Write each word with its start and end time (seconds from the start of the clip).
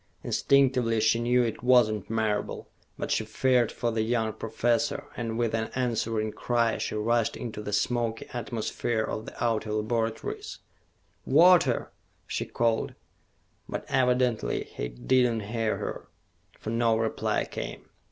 Instinctively 0.23 0.99
she 0.99 1.19
knew 1.19 1.43
it 1.43 1.61
was 1.61 1.87
not 1.87 2.09
Marable, 2.09 2.67
but 2.97 3.11
she 3.11 3.23
feared 3.23 3.71
for 3.71 3.91
the 3.91 4.01
young 4.01 4.33
professor, 4.33 5.05
and 5.15 5.37
with 5.37 5.53
an 5.53 5.69
answering 5.75 6.31
cry 6.31 6.79
she 6.79 6.95
rushed 6.95 7.37
into 7.37 7.61
the 7.61 7.71
smoky 7.71 8.25
atmosphere 8.33 9.03
of 9.03 9.27
the 9.27 9.43
outer 9.43 9.71
laboratories. 9.71 10.57
"Walter!" 11.23 11.91
she 12.25 12.47
called. 12.47 12.95
But 13.69 13.85
evidently 13.89 14.63
he 14.63 14.87
did 14.89 15.31
not 15.31 15.49
hear 15.49 15.77
her, 15.77 16.07
for 16.57 16.71
no 16.71 16.97
reply 16.97 17.45
came. 17.45 17.85